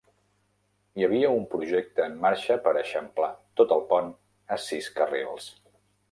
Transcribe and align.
Hi 0.99 1.03
havia 1.07 1.33
un 1.41 1.43
projecte 1.51 2.07
en 2.11 2.15
marxa 2.23 2.57
per 2.67 2.73
eixamplar 2.81 3.29
tot 3.61 3.75
el 3.75 3.83
pont 3.91 4.09
a 4.55 4.59
sis 4.65 4.89
carrils. 4.97 5.51